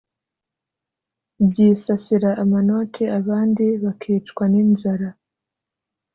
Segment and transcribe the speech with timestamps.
[1.49, 5.09] Byisasira amanoti abandi bakicwa n'inzara